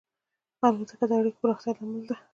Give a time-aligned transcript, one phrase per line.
[0.65, 2.15] الوتکه د اړیکو پراختیا لامل ده.